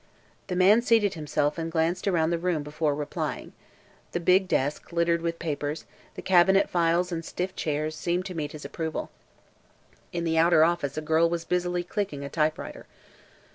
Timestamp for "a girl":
10.97-11.29